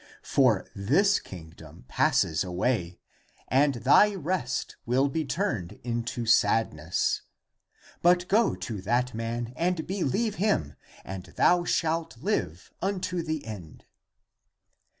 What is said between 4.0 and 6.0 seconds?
rest (recreation) will be turned